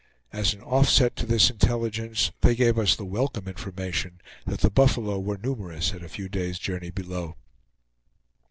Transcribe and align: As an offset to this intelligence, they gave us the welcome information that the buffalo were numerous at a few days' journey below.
As 0.33 0.55
an 0.55 0.61
offset 0.61 1.15
to 1.17 1.27
this 1.27 1.51
intelligence, 1.51 2.31
they 2.41 2.55
gave 2.55 2.79
us 2.79 2.95
the 2.95 3.05
welcome 3.05 3.47
information 3.47 4.19
that 4.47 4.61
the 4.61 4.71
buffalo 4.71 5.19
were 5.19 5.37
numerous 5.37 5.93
at 5.93 6.01
a 6.01 6.09
few 6.09 6.27
days' 6.27 6.57
journey 6.57 6.89
below. 6.89 7.35